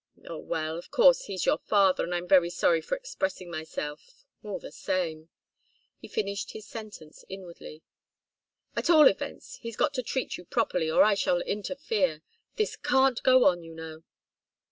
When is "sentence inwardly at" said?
6.65-8.89